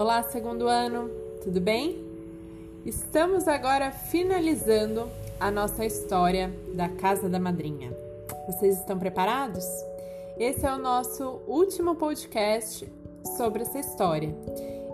Olá, 0.00 0.22
segundo 0.22 0.66
ano, 0.66 1.10
tudo 1.42 1.60
bem? 1.60 2.02
Estamos 2.86 3.46
agora 3.46 3.90
finalizando 3.90 5.06
a 5.38 5.50
nossa 5.50 5.84
história 5.84 6.50
da 6.72 6.88
Casa 6.88 7.28
da 7.28 7.38
Madrinha. 7.38 7.94
Vocês 8.46 8.78
estão 8.78 8.98
preparados? 8.98 9.62
Esse 10.38 10.64
é 10.64 10.72
o 10.72 10.78
nosso 10.78 11.42
último 11.46 11.96
podcast 11.96 12.90
sobre 13.36 13.60
essa 13.60 13.78
história. 13.78 14.34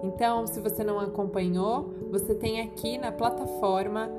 Então, 0.03 0.45
se 0.49 0.59
você 0.59 0.83
não 0.83 0.99
acompanhou, 0.99 1.95
você 2.11 2.35
tem 2.35 2.63
aqui 2.63 2.99
na 2.99 3.13
plataforma 3.13 4.11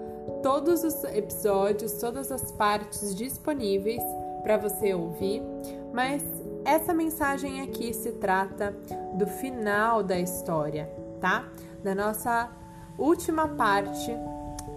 todos 0.41 0.85
os 0.85 1.03
episódios, 1.03 1.99
todas 1.99 2.31
as 2.31 2.49
partes 2.53 3.13
disponíveis 3.13 4.01
para 4.41 4.55
você 4.55 4.93
ouvir, 4.93 5.41
mas 5.91 6.23
essa 6.67 6.93
mensagem 6.93 7.61
aqui 7.61 7.93
se 7.93 8.11
trata 8.11 8.75
do 9.13 9.25
final 9.25 10.03
da 10.03 10.19
história, 10.19 10.91
tá? 11.21 11.47
Da 11.81 11.95
nossa 11.95 12.51
última 12.97 13.47
parte 13.47 14.11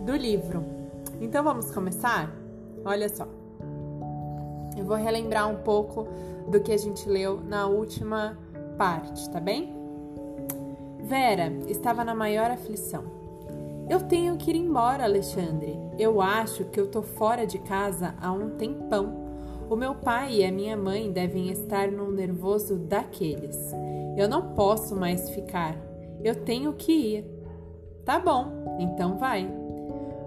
do 0.03 0.15
livro. 0.15 0.65
Então 1.21 1.43
vamos 1.43 1.73
começar? 1.73 2.31
Olha 2.85 3.09
só. 3.09 3.27
Eu 4.77 4.85
vou 4.85 4.97
relembrar 4.97 5.51
um 5.51 5.57
pouco 5.57 6.07
do 6.47 6.61
que 6.61 6.71
a 6.71 6.79
gente 6.79 7.09
leu 7.09 7.41
na 7.41 7.67
última 7.67 8.39
parte, 8.79 9.29
tá 9.29 9.41
bem? 9.41 9.75
Vera 11.01 11.53
estava 11.67 12.05
na 12.05 12.15
maior 12.15 12.53
aflição. 12.53 13.03
Eu 13.89 14.03
tenho 14.03 14.37
que 14.37 14.53
ir 14.53 14.57
embora, 14.57 15.03
Alexandre. 15.03 15.77
Eu 15.99 16.21
acho 16.21 16.67
que 16.67 16.79
eu 16.79 16.87
tô 16.87 17.03
fora 17.03 17.45
de 17.45 17.59
casa 17.59 18.15
há 18.23 18.31
um 18.31 18.51
tempão. 18.51 19.30
O 19.71 19.77
meu 19.77 19.95
pai 19.95 20.39
e 20.39 20.45
a 20.45 20.51
minha 20.51 20.77
mãe 20.77 21.13
devem 21.13 21.49
estar 21.49 21.93
num 21.93 22.11
nervoso 22.11 22.77
daqueles. 22.77 23.57
Eu 24.17 24.29
não 24.29 24.53
posso 24.53 24.97
mais 24.97 25.31
ficar. 25.31 25.77
Eu 26.25 26.35
tenho 26.45 26.73
que 26.73 26.91
ir. 26.91 27.25
Tá 28.05 28.19
bom, 28.19 28.77
então 28.81 29.17
vai. 29.17 29.49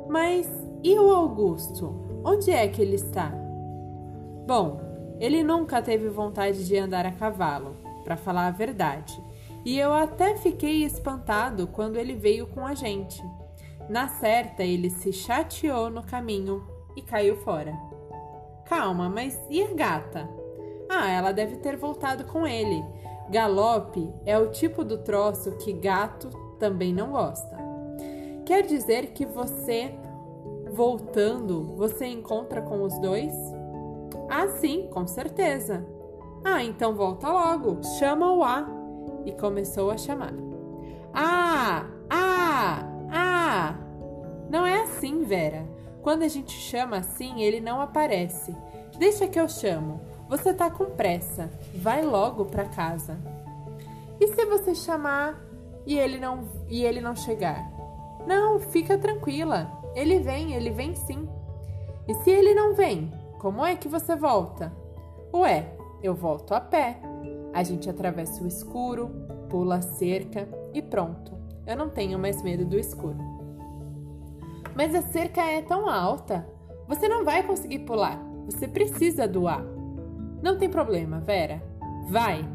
Mas 0.08 0.50
e 0.82 0.98
o 0.98 1.14
Augusto? 1.14 1.94
Onde 2.24 2.52
é 2.52 2.66
que 2.70 2.82
ele 2.82 2.96
está? 2.96 3.34
Bom, 4.48 4.80
ele 5.20 5.44
nunca 5.44 5.82
teve 5.82 6.08
vontade 6.08 6.66
de 6.66 6.78
andar 6.78 7.06
a 7.06 7.12
cavalo, 7.12 7.76
para 8.06 8.16
falar 8.16 8.48
a 8.48 8.52
verdade. 8.52 9.22
E 9.66 9.78
eu 9.78 9.92
até 9.92 10.38
fiquei 10.38 10.86
espantado 10.86 11.68
quando 11.68 11.98
ele 11.98 12.14
veio 12.14 12.48
com 12.48 12.66
a 12.66 12.74
gente. 12.74 13.22
Na 13.90 14.08
certa, 14.08 14.64
ele 14.64 14.90
se 14.90 15.12
chateou 15.12 15.90
no 15.90 16.02
caminho 16.02 16.66
e 16.96 17.02
caiu 17.02 17.36
fora. 17.36 17.78
Calma, 18.76 19.08
mas 19.08 19.40
e 19.52 19.62
a 19.62 19.72
gata? 19.72 20.28
Ah, 20.90 21.08
ela 21.08 21.32
deve 21.32 21.58
ter 21.58 21.78
voltado 21.78 22.24
com 22.24 22.48
ele. 22.48 22.84
Galope 23.30 24.12
é 24.26 24.36
o 24.36 24.50
tipo 24.50 24.84
do 24.84 24.98
troço 24.98 25.52
que 25.58 25.72
gato 25.72 26.32
também 26.58 26.92
não 26.92 27.12
gosta. 27.12 27.56
Quer 28.44 28.64
dizer 28.64 29.12
que 29.12 29.28
você, 29.28 29.94
voltando, 30.72 31.76
você 31.76 32.08
encontra 32.08 32.64
com 32.64 32.82
os 32.82 32.98
dois? 32.98 33.32
Ah, 34.28 34.48
sim, 34.48 34.88
com 34.92 35.06
certeza. 35.06 35.86
Ah, 36.44 36.64
então 36.64 36.96
volta 36.96 37.30
logo, 37.30 37.80
chama 38.00 38.34
o 38.34 38.44
A. 38.44 38.68
E 39.24 39.34
começou 39.34 39.92
a 39.92 40.00
chamar. 40.00 40.34
Ah, 41.14 41.86
ah, 42.10 42.90
ah. 43.12 43.76
Não 44.50 44.66
é 44.66 44.82
assim, 44.82 45.24
Vera. 45.26 45.73
Quando 46.04 46.24
a 46.24 46.28
gente 46.28 46.52
chama 46.52 46.98
assim, 46.98 47.42
ele 47.42 47.62
não 47.62 47.80
aparece. 47.80 48.54
Deixa 49.00 49.26
que 49.26 49.40
eu 49.40 49.48
chamo. 49.48 50.02
Você 50.28 50.54
tá 50.54 50.70
com 50.70 50.86
pressa. 50.86 51.50
Vai 51.76 52.04
logo 52.04 52.46
para 52.46 52.66
casa. 52.66 53.18
E 54.20 54.28
se 54.28 54.46
você 54.46 54.76
chamar 54.76 55.42
e 55.86 55.98
ele 55.98 56.20
não 56.20 56.48
e 56.70 56.84
ele 56.84 57.00
não 57.00 57.16
chegar? 57.16 57.72
Não, 58.28 58.60
fica 58.60 58.98
tranquila. 58.98 59.72
Ele 59.96 60.20
vem, 60.20 60.54
ele 60.54 60.72
vem 60.72 60.94
sim. 60.94 61.28
E 62.06 62.14
se 62.16 62.30
ele 62.30 62.54
não 62.54 62.74
vem, 62.74 63.10
como 63.40 63.66
é 63.66 63.76
que 63.76 63.88
você 63.88 64.14
volta? 64.14 64.74
Ué, 65.34 65.74
eu 66.02 66.14
volto 66.14 66.54
a 66.54 66.60
pé. 66.60 67.00
A 67.54 67.64
gente 67.64 67.90
atravessa 67.90 68.44
o 68.44 68.48
escuro, 68.48 69.10
pula 69.50 69.76
a 69.76 69.82
cerca 69.82 70.50
e 70.74 70.82
pronto. 70.82 71.32
Eu 71.66 71.78
não 71.78 71.90
tenho 71.90 72.20
mais 72.20 72.42
medo 72.42 72.66
do 72.66 72.78
escuro. 72.78 73.33
Mas 74.76 74.96
a 74.96 75.02
cerca 75.02 75.42
é 75.44 75.62
tão 75.62 75.90
alta. 75.90 76.48
Você 76.88 77.08
não 77.08 77.24
vai 77.24 77.44
conseguir 77.44 77.80
pular. 77.80 78.22
Você 78.46 78.68
precisa 78.68 79.28
do 79.28 79.48
ar. 79.48 79.64
Não 80.42 80.58
tem 80.58 80.70
problema, 80.70 81.20
Vera. 81.20 81.62
Vai. 82.10 82.46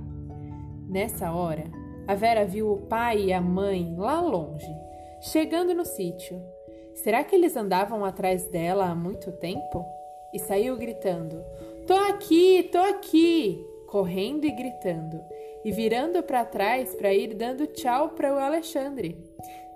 Nessa 0.88 1.32
hora, 1.32 1.64
a 2.06 2.14
Vera 2.14 2.44
viu 2.44 2.72
o 2.72 2.78
pai 2.86 3.26
e 3.26 3.32
a 3.32 3.40
mãe 3.40 3.94
lá 3.96 4.20
longe, 4.20 4.70
chegando 5.20 5.74
no 5.74 5.84
sítio. 5.84 6.40
Será 6.94 7.22
que 7.22 7.34
eles 7.34 7.56
andavam 7.56 8.04
atrás 8.04 8.44
dela 8.46 8.86
há 8.86 8.94
muito 8.94 9.30
tempo? 9.32 9.84
E 10.32 10.38
saiu 10.38 10.76
gritando: 10.76 11.42
Tô 11.86 11.94
aqui, 11.94 12.68
tô 12.72 12.78
aqui! 12.78 13.64
Correndo 13.86 14.44
e 14.44 14.50
gritando, 14.50 15.18
e 15.64 15.72
virando 15.72 16.22
para 16.22 16.44
trás 16.44 16.94
para 16.94 17.14
ir 17.14 17.34
dando 17.34 17.66
tchau 17.66 18.10
para 18.10 18.34
o 18.34 18.38
Alexandre. 18.38 19.16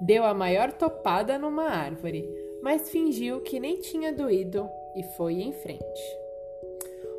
Deu 0.02 0.24
a 0.24 0.34
maior 0.34 0.72
topada 0.72 1.38
numa 1.38 1.62
árvore, 1.62 2.28
mas 2.60 2.90
fingiu 2.90 3.40
que 3.40 3.60
nem 3.60 3.76
tinha 3.76 4.12
doído 4.12 4.68
e 4.96 5.04
foi 5.16 5.34
em 5.34 5.52
frente. 5.52 6.18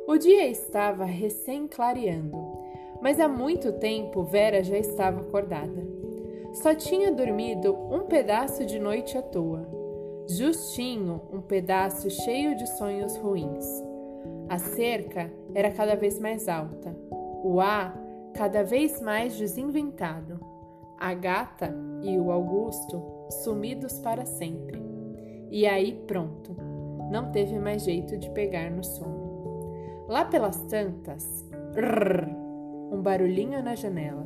O 0.06 0.18
dia 0.18 0.46
estava 0.48 1.06
recém-clareando, 1.06 2.36
mas 3.00 3.18
há 3.18 3.26
muito 3.26 3.72
tempo 3.72 4.22
Vera 4.22 4.62
já 4.62 4.76
estava 4.76 5.22
acordada. 5.22 5.82
Só 6.52 6.74
tinha 6.74 7.10
dormido 7.10 7.74
um 7.90 8.00
pedaço 8.00 8.66
de 8.66 8.78
noite 8.78 9.16
à 9.16 9.22
toa. 9.22 9.66
Justinho, 10.28 11.22
um 11.32 11.40
pedaço 11.40 12.10
cheio 12.10 12.54
de 12.54 12.66
sonhos 12.76 13.16
ruins. 13.16 13.66
A 14.46 14.58
cerca 14.58 15.32
era 15.54 15.70
cada 15.70 15.96
vez 15.96 16.18
mais 16.18 16.48
alta, 16.48 16.94
o 17.42 17.62
ar 17.62 17.98
cada 18.34 18.62
vez 18.62 19.00
mais 19.00 19.38
desinventado 19.38 20.53
a 21.04 21.12
gata 21.12 21.70
e 22.00 22.18
o 22.18 22.30
Augusto 22.30 23.02
sumidos 23.28 23.98
para 23.98 24.24
sempre. 24.24 24.82
E 25.50 25.66
aí 25.66 26.02
pronto, 26.06 26.56
não 27.10 27.30
teve 27.30 27.58
mais 27.58 27.84
jeito 27.84 28.16
de 28.16 28.30
pegar 28.30 28.70
no 28.70 28.82
sono. 28.82 30.06
Lá 30.08 30.24
pelas 30.24 30.56
tantas, 30.62 31.44
rrr, 31.76 32.26
um 32.90 33.02
barulhinho 33.02 33.62
na 33.62 33.74
janela, 33.74 34.24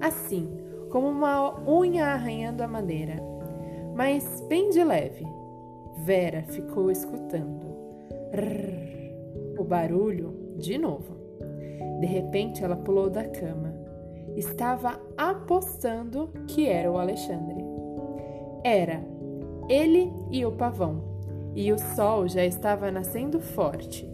assim 0.00 0.48
como 0.88 1.08
uma 1.08 1.60
unha 1.68 2.06
arranhando 2.06 2.62
a 2.62 2.68
madeira, 2.68 3.16
mas 3.96 4.40
bem 4.48 4.70
de 4.70 4.84
leve. 4.84 5.26
Vera 5.96 6.44
ficou 6.44 6.92
escutando. 6.92 7.66
Rrr, 8.32 9.58
o 9.58 9.64
barulho 9.64 10.54
de 10.58 10.78
novo. 10.78 11.16
De 11.98 12.06
repente 12.06 12.62
ela 12.62 12.76
pulou 12.76 13.10
da 13.10 13.24
cama 13.24 13.73
estava 14.36 15.00
apostando 15.16 16.30
que 16.46 16.68
era 16.68 16.90
o 16.90 16.98
Alexandre. 16.98 17.64
Era 18.62 19.04
ele 19.68 20.12
e 20.30 20.44
o 20.44 20.52
pavão, 20.52 21.02
e 21.54 21.72
o 21.72 21.78
sol 21.78 22.28
já 22.28 22.44
estava 22.44 22.90
nascendo 22.90 23.40
forte. 23.40 24.08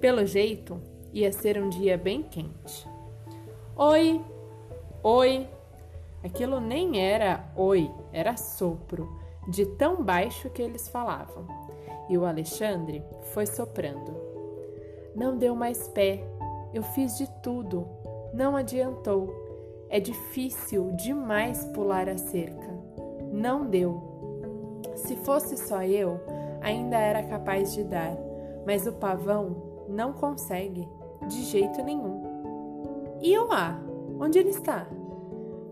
Pelo 0.00 0.26
jeito, 0.26 0.80
ia 1.12 1.32
ser 1.32 1.62
um 1.62 1.68
dia 1.68 1.96
bem 1.96 2.22
quente. 2.22 2.88
Oi, 3.76 4.20
oi. 5.02 5.48
Aquilo 6.24 6.60
nem 6.60 7.00
era 7.00 7.44
oi, 7.54 7.90
era 8.12 8.36
sopro, 8.36 9.08
de 9.48 9.64
tão 9.64 10.02
baixo 10.02 10.50
que 10.50 10.60
eles 10.60 10.88
falavam. 10.88 11.46
E 12.08 12.18
o 12.18 12.24
Alexandre 12.24 13.02
foi 13.32 13.46
soprando. 13.46 14.14
Não 15.14 15.36
deu 15.38 15.54
mais 15.54 15.88
pé, 15.88 16.24
eu 16.74 16.82
fiz 16.82 17.16
de 17.16 17.26
tudo, 17.42 17.86
não 18.34 18.56
adiantou. 18.56 19.45
É 19.88 20.00
difícil 20.00 20.92
demais 20.92 21.64
pular 21.66 22.08
a 22.08 22.18
cerca. 22.18 22.68
Não 23.32 23.66
deu. 23.66 24.02
Se 24.96 25.16
fosse 25.16 25.56
só 25.56 25.82
eu, 25.82 26.20
ainda 26.60 26.96
era 26.96 27.22
capaz 27.22 27.72
de 27.72 27.84
dar, 27.84 28.16
mas 28.66 28.86
o 28.86 28.92
pavão 28.92 29.84
não 29.88 30.12
consegue, 30.12 30.88
de 31.28 31.42
jeito 31.44 31.82
nenhum. 31.82 32.22
E 33.20 33.38
o 33.38 33.52
A? 33.52 33.78
Onde 34.18 34.38
ele 34.38 34.50
está? 34.50 34.86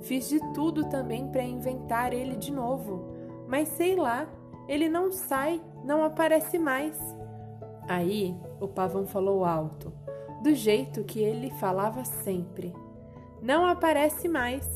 Fiz 0.00 0.28
de 0.28 0.38
tudo 0.52 0.88
também 0.88 1.26
para 1.28 1.43
inventar 1.43 2.12
ele 2.12 2.37
de 2.37 2.52
novo, 2.52 3.14
mas 3.49 3.69
sei 3.69 3.96
lá, 3.96 4.28
ele 4.69 4.88
não 4.88 5.11
sai, 5.11 5.61
não 5.82 6.05
aparece 6.05 6.58
mais. 6.58 6.99
Aí 7.88 8.37
o 8.61 8.69
pavão 8.69 9.06
falou 9.06 9.44
alto, 9.44 9.93
do 10.43 10.55
jeito 10.55 11.05
que 11.05 11.20
ele 11.20 11.50
falava 11.50 12.05
sempre. 12.05 12.72
Não 13.44 13.67
aparece 13.67 14.26
mais. 14.26 14.67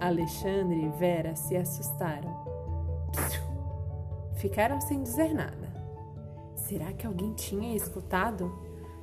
Alexandre 0.00 0.86
e 0.86 0.88
Vera 0.88 1.36
se 1.36 1.56
assustaram. 1.56 2.36
Ficaram 4.34 4.80
sem 4.80 5.04
dizer 5.04 5.32
nada. 5.32 5.72
Será 6.56 6.92
que 6.92 7.06
alguém 7.06 7.32
tinha 7.34 7.76
escutado? 7.76 8.52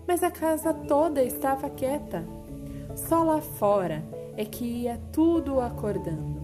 Mas 0.06 0.22
a 0.22 0.30
casa 0.30 0.74
toda 0.74 1.24
estava 1.24 1.69
quieta. 1.69 2.25
Só 2.94 3.24
lá 3.24 3.40
fora 3.40 4.04
é 4.36 4.44
que 4.44 4.66
ia 4.66 5.00
tudo 5.13 5.62
acordando. 5.62 6.42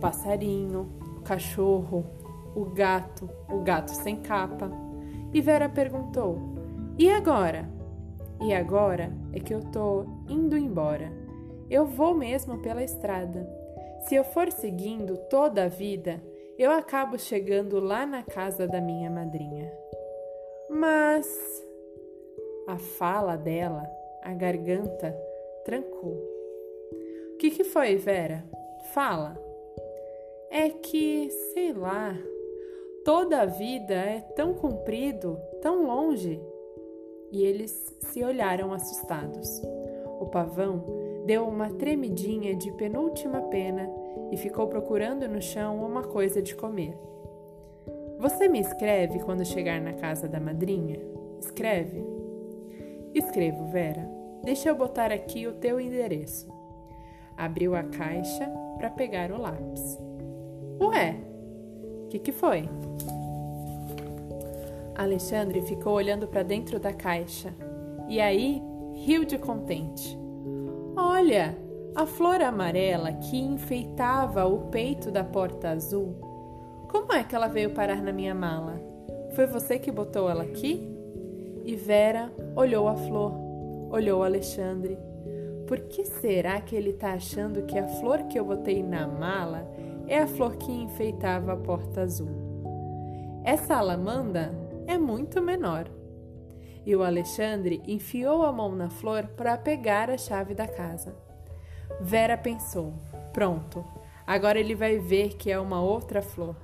passarinho, 0.00 0.88
o 1.16 1.22
cachorro, 1.22 2.06
o 2.54 2.64
gato, 2.66 3.28
o 3.48 3.58
gato 3.58 3.90
sem 3.90 4.20
capa. 4.22 4.70
E 5.34 5.40
Vera 5.40 5.68
perguntou: 5.68 6.38
E 6.96 7.10
agora? 7.10 7.68
E 8.40 8.54
agora 8.54 9.12
é 9.32 9.40
que 9.40 9.52
eu 9.52 9.62
tô 9.62 10.06
indo 10.28 10.56
embora. 10.56 11.26
Eu 11.70 11.84
vou 11.84 12.14
mesmo 12.14 12.62
pela 12.62 12.82
estrada. 12.82 13.46
Se 14.06 14.14
eu 14.14 14.24
for 14.24 14.50
seguindo 14.50 15.16
toda 15.28 15.64
a 15.64 15.68
vida, 15.68 16.22
eu 16.58 16.70
acabo 16.70 17.18
chegando 17.18 17.78
lá 17.78 18.06
na 18.06 18.22
casa 18.22 18.66
da 18.66 18.80
minha 18.80 19.10
madrinha. 19.10 19.70
Mas 20.70 21.26
a 22.66 22.76
fala 22.76 23.36
dela, 23.36 23.82
a 24.22 24.32
garganta, 24.32 25.16
trancou. 25.64 26.14
O 27.34 27.36
que, 27.38 27.50
que 27.50 27.64
foi, 27.64 27.96
Vera? 27.96 28.44
Fala. 28.92 29.38
É 30.50 30.70
que, 30.70 31.30
sei 31.52 31.72
lá, 31.72 32.16
toda 33.04 33.42
a 33.42 33.46
vida 33.46 33.94
é 33.94 34.20
tão 34.34 34.54
comprido, 34.54 35.38
tão 35.62 35.86
longe. 35.86 36.40
E 37.30 37.44
eles 37.44 37.70
se 38.00 38.24
olharam 38.24 38.72
assustados. 38.72 39.62
O 40.20 40.26
pavão 40.26 40.84
deu 41.28 41.46
uma 41.46 41.68
tremidinha 41.68 42.56
de 42.56 42.72
penúltima 42.72 43.42
pena 43.42 43.86
e 44.32 44.36
ficou 44.38 44.66
procurando 44.66 45.28
no 45.28 45.42
chão 45.42 45.84
uma 45.84 46.02
coisa 46.02 46.40
de 46.40 46.54
comer. 46.54 46.96
Você 48.18 48.48
me 48.48 48.58
escreve 48.58 49.18
quando 49.18 49.44
chegar 49.44 49.78
na 49.78 49.92
casa 49.92 50.26
da 50.26 50.40
madrinha? 50.40 50.98
Escreve? 51.38 52.02
Escrevo, 53.14 53.66
Vera. 53.66 54.08
Deixa 54.42 54.70
eu 54.70 54.74
botar 54.74 55.12
aqui 55.12 55.46
o 55.46 55.52
teu 55.52 55.78
endereço. 55.78 56.48
Abriu 57.36 57.74
a 57.74 57.82
caixa 57.82 58.50
para 58.78 58.88
pegar 58.88 59.30
o 59.30 59.38
lápis. 59.38 59.98
Ué, 60.80 61.14
o 62.04 62.08
que, 62.08 62.18
que 62.20 62.32
foi? 62.32 62.66
Alexandre 64.94 65.60
ficou 65.60 65.92
olhando 65.92 66.26
para 66.26 66.42
dentro 66.42 66.80
da 66.80 66.94
caixa 66.94 67.52
e 68.08 68.18
aí 68.18 68.62
riu 68.94 69.26
de 69.26 69.36
contente. 69.36 70.27
Olha, 71.00 71.56
a 71.94 72.04
flor 72.06 72.42
amarela 72.42 73.12
que 73.12 73.38
enfeitava 73.38 74.44
o 74.46 74.62
peito 74.68 75.12
da 75.12 75.22
porta 75.22 75.68
azul. 75.68 76.16
Como 76.90 77.12
é 77.12 77.22
que 77.22 77.36
ela 77.36 77.46
veio 77.46 77.70
parar 77.70 78.02
na 78.02 78.12
minha 78.12 78.34
mala? 78.34 78.82
Foi 79.36 79.46
você 79.46 79.78
que 79.78 79.92
botou 79.92 80.28
ela 80.28 80.42
aqui? 80.42 80.92
E 81.64 81.76
Vera 81.76 82.32
olhou 82.56 82.88
a 82.88 82.96
flor, 82.96 83.32
olhou 83.92 84.24
Alexandre. 84.24 84.98
Por 85.68 85.78
que 85.82 86.04
será 86.04 86.60
que 86.60 86.74
ele 86.74 86.90
está 86.90 87.12
achando 87.12 87.62
que 87.62 87.78
a 87.78 87.86
flor 87.86 88.24
que 88.24 88.36
eu 88.36 88.44
botei 88.44 88.82
na 88.82 89.06
mala 89.06 89.70
é 90.08 90.18
a 90.18 90.26
flor 90.26 90.56
que 90.56 90.72
enfeitava 90.72 91.52
a 91.52 91.56
porta 91.56 92.00
azul? 92.00 92.30
Essa 93.44 93.76
alamanda 93.76 94.52
é 94.84 94.98
muito 94.98 95.40
menor 95.40 95.88
e 96.88 96.96
o 96.96 97.02
Alexandre 97.02 97.82
enfiou 97.86 98.42
a 98.44 98.50
mão 98.50 98.74
na 98.74 98.88
flor 98.88 99.26
para 99.36 99.58
pegar 99.58 100.08
a 100.08 100.16
chave 100.16 100.54
da 100.54 100.66
casa. 100.66 101.14
Vera 102.00 102.34
pensou: 102.34 102.94
pronto, 103.30 103.84
agora 104.26 104.58
ele 104.58 104.74
vai 104.74 104.96
ver 104.96 105.36
que 105.36 105.52
é 105.52 105.60
uma 105.60 105.82
outra 105.82 106.22
flor. 106.22 106.56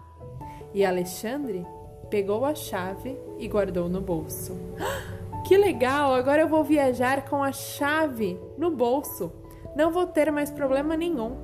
E 0.73 0.82
Alexandre 0.82 1.67
pegou 2.09 2.47
a 2.47 2.55
chave 2.55 3.19
e 3.38 3.47
guardou 3.47 3.87
no 3.87 4.00
bolso. 4.00 4.56
Que 5.47 5.59
legal! 5.59 6.15
Agora 6.15 6.41
eu 6.41 6.49
vou 6.49 6.65
viajar 6.65 7.29
com 7.29 7.44
a 7.44 7.53
chave 7.53 8.41
no 8.56 8.70
bolso. 8.70 9.31
Não 9.77 9.93
vou 9.93 10.06
ter 10.06 10.32
mais 10.32 10.50
problema 10.50 10.97
nenhum. 10.97 11.37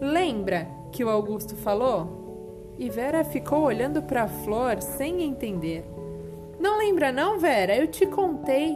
Lembra 0.00 0.68
que 0.92 1.02
o 1.02 1.10
Augusto 1.10 1.56
falou? 1.56 2.76
E 2.78 2.88
Vera 2.88 3.24
ficou 3.24 3.62
olhando 3.62 4.00
para 4.02 4.22
a 4.22 4.28
flor 4.28 4.80
sem 4.80 5.20
entender. 5.24 5.84
Não 6.64 6.78
lembra 6.78 7.12
não, 7.12 7.38
Vera? 7.38 7.76
Eu 7.76 7.86
te 7.88 8.06
contei. 8.06 8.74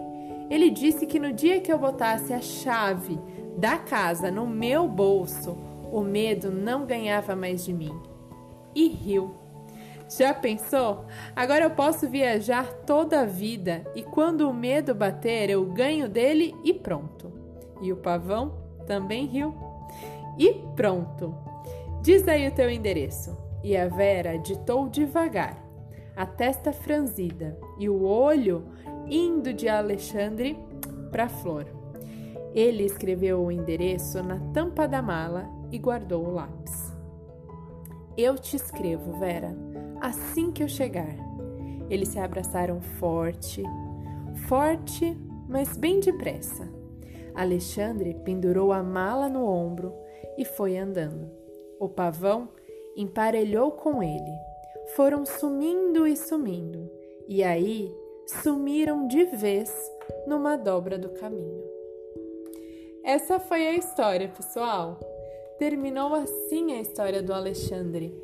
Ele 0.50 0.68
disse 0.68 1.06
que 1.06 1.18
no 1.18 1.32
dia 1.32 1.58
que 1.58 1.72
eu 1.72 1.78
botasse 1.78 2.34
a 2.34 2.40
chave 2.42 3.18
da 3.56 3.78
casa 3.78 4.30
no 4.30 4.46
meu 4.46 4.86
bolso, 4.86 5.56
o 5.90 6.02
medo 6.02 6.50
não 6.50 6.84
ganhava 6.84 7.34
mais 7.34 7.64
de 7.64 7.72
mim. 7.72 7.98
E 8.74 8.88
riu. 8.88 9.34
Já 10.06 10.34
pensou? 10.34 11.06
Agora 11.34 11.64
eu 11.64 11.70
posso 11.70 12.06
viajar 12.06 12.70
toda 12.84 13.22
a 13.22 13.24
vida 13.24 13.82
e 13.94 14.02
quando 14.02 14.50
o 14.50 14.52
medo 14.52 14.94
bater, 14.94 15.48
eu 15.48 15.64
ganho 15.64 16.10
dele 16.10 16.54
e 16.62 16.74
pronto. 16.74 17.32
E 17.80 17.90
o 17.90 17.96
pavão 17.96 18.52
também 18.86 19.24
riu. 19.24 19.54
E 20.38 20.52
pronto. 20.76 21.34
Diz 22.02 22.28
aí 22.28 22.48
o 22.48 22.54
teu 22.54 22.70
endereço. 22.70 23.34
E 23.64 23.74
a 23.74 23.88
Vera 23.88 24.38
ditou 24.38 24.90
devagar 24.90 25.67
a 26.18 26.26
testa 26.26 26.72
franzida 26.72 27.56
e 27.78 27.88
o 27.88 28.02
olho 28.02 28.64
indo 29.06 29.54
de 29.54 29.68
Alexandre 29.68 30.58
para 31.12 31.28
Flor. 31.28 31.64
Ele 32.52 32.82
escreveu 32.82 33.40
o 33.40 33.52
endereço 33.52 34.20
na 34.20 34.40
tampa 34.52 34.88
da 34.88 35.00
mala 35.00 35.48
e 35.70 35.78
guardou 35.78 36.26
o 36.26 36.32
lápis. 36.32 36.92
Eu 38.16 38.36
te 38.36 38.56
escrevo, 38.56 39.12
Vera, 39.20 39.56
assim 40.00 40.50
que 40.50 40.60
eu 40.60 40.68
chegar. 40.68 41.14
Eles 41.88 42.08
se 42.08 42.18
abraçaram 42.18 42.80
forte, 42.80 43.62
forte, 44.48 45.16
mas 45.48 45.76
bem 45.76 46.00
depressa. 46.00 46.68
Alexandre 47.32 48.14
pendurou 48.24 48.72
a 48.72 48.82
mala 48.82 49.28
no 49.28 49.46
ombro 49.46 49.94
e 50.36 50.44
foi 50.44 50.76
andando. 50.76 51.30
O 51.78 51.88
pavão 51.88 52.48
emparelhou 52.96 53.70
com 53.70 54.02
ele 54.02 54.47
foram 54.94 55.24
sumindo 55.24 56.06
e 56.06 56.16
sumindo, 56.16 56.90
e 57.26 57.42
aí 57.42 57.94
sumiram 58.26 59.06
de 59.06 59.24
vez 59.24 59.72
numa 60.26 60.56
dobra 60.56 60.98
do 60.98 61.10
caminho. 61.10 61.64
Essa 63.04 63.40
foi 63.40 63.66
a 63.66 63.72
história, 63.72 64.28
pessoal. 64.28 64.98
Terminou 65.58 66.14
assim 66.14 66.72
a 66.72 66.80
história 66.80 67.22
do 67.22 67.32
Alexandre. 67.32 68.14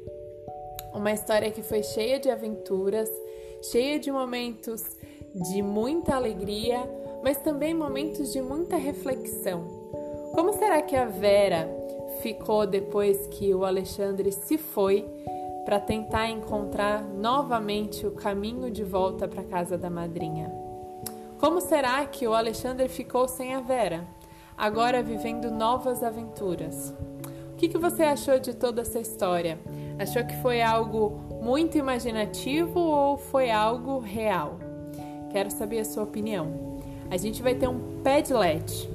Uma 0.93 1.13
história 1.13 1.51
que 1.51 1.63
foi 1.63 1.83
cheia 1.83 2.21
de 2.21 2.31
aventuras, 2.31 3.11
cheia 3.63 3.99
de 3.99 4.13
momentos 4.13 4.97
de 5.35 5.63
muita 5.63 6.15
alegria, 6.15 6.79
mas 7.23 7.39
também 7.39 7.75
momentos 7.75 8.33
de 8.33 8.41
muita 8.43 8.77
reflexão. 8.77 9.67
Como 10.35 10.53
será 10.53 10.83
que 10.83 10.95
a 10.95 11.07
Vera 11.07 11.69
ficou 12.21 12.67
depois 12.67 13.27
que 13.29 13.55
o 13.55 13.65
Alexandre 13.65 14.31
se 14.31 14.59
foi 14.59 15.05
para 15.65 15.81
tentar 15.81 16.29
encontrar 16.29 17.03
novamente 17.03 18.07
o 18.07 18.11
caminho 18.11 18.71
de 18.71 18.85
volta 18.85 19.27
para 19.27 19.41
a 19.41 19.47
casa 19.47 19.79
da 19.79 19.89
madrinha. 19.89 20.53
Como 21.39 21.61
será 21.61 22.05
que 22.07 22.27
o 22.27 22.35
Alexandre 22.35 22.89
ficou 22.89 23.27
sem 23.27 23.55
a 23.55 23.61
Vera, 23.61 24.07
agora 24.57 25.03
vivendo 25.03 25.51
novas 25.51 26.03
aventuras? 26.03 26.95
O 27.53 27.57
que, 27.57 27.69
que 27.69 27.79
você 27.79 28.03
achou 28.03 28.39
de 28.39 28.53
toda 28.55 28.83
essa 28.83 28.99
história? 28.99 29.59
Achou 29.99 30.25
que 30.25 30.37
foi 30.43 30.61
algo 30.61 31.21
muito 31.43 31.79
imaginativo 31.79 32.81
ou 32.81 33.17
foi 33.17 33.51
algo 33.51 33.99
real? 33.99 34.59
Quero 35.31 35.51
saber 35.51 35.81
a 35.81 35.85
sua 35.85 36.03
opinião. 36.03 36.79
A 37.11 37.17
gente 37.17 37.43
vai 37.43 37.55
ter 37.55 37.69
um 37.69 38.03
Padlet 38.03 38.91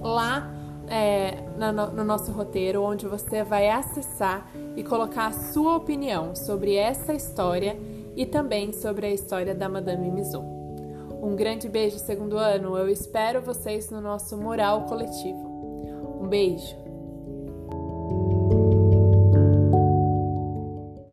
lá 0.00 0.51
é, 0.88 1.42
no, 1.56 1.92
no 1.92 2.04
nosso 2.04 2.32
roteiro, 2.32 2.82
onde 2.82 3.06
você 3.06 3.42
vai 3.42 3.70
acessar 3.70 4.50
e 4.76 4.82
colocar 4.82 5.26
a 5.26 5.32
sua 5.32 5.76
opinião 5.76 6.34
sobre 6.34 6.74
essa 6.74 7.12
história 7.14 7.76
e 8.16 8.26
também 8.26 8.72
sobre 8.72 9.06
a 9.06 9.10
história 9.10 9.54
da 9.54 9.68
Madame 9.68 10.10
Mizou. 10.10 10.42
Um 11.22 11.36
grande 11.36 11.68
beijo, 11.68 11.98
segundo 11.98 12.36
ano. 12.36 12.76
Eu 12.76 12.88
espero 12.88 13.40
vocês 13.40 13.90
no 13.90 14.00
nosso 14.00 14.36
mural 14.36 14.86
coletivo. 14.86 16.20
Um 16.20 16.26
beijo. 16.26 16.81